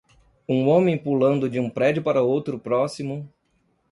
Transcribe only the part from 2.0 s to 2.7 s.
para outro